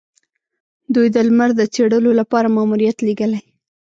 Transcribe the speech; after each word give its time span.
دوی 0.93 1.07
د 1.15 1.17
لمر 1.27 1.49
د 1.55 1.61
څیړلو 1.73 2.11
لپاره 2.19 2.51
ماموریت 2.55 2.97
لیږلی. 3.07 3.41